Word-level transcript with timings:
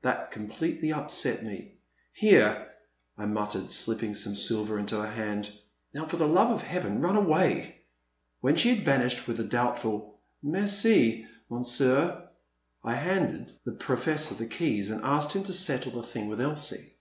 That 0.00 0.30
completely 0.30 0.90
upset 0.90 1.42
me. 1.44 1.74
Here/* 2.14 2.70
I 3.18 3.26
mut 3.26 3.50
tered, 3.50 3.70
slipping 3.70 4.14
some 4.14 4.34
silver 4.34 4.78
into 4.78 4.98
her 4.98 5.06
hand, 5.06 5.52
now 5.92 6.06
for 6.06 6.16
the 6.16 6.26
love 6.26 6.48
of 6.48 6.62
Heaven 6.62 7.02
run 7.02 7.14
away!" 7.14 7.82
When 8.40 8.56
she 8.56 8.70
had 8.74 8.86
vanished 8.86 9.28
with 9.28 9.38
a 9.38 9.44
doubtful 9.44 10.18
Merci, 10.42 11.26
Monsieur," 11.50 12.26
I 12.82 12.94
handed 12.94 13.52
the 13.66 13.72
Professor 13.72 14.34
the 14.34 14.46
keys 14.46 14.88
and 14.90 15.04
asked 15.04 15.32
him 15.36 15.44
to 15.44 15.52
settle 15.52 15.92
the 15.92 16.02
thing 16.02 16.26
with 16.30 16.40
Elsie. 16.40 16.94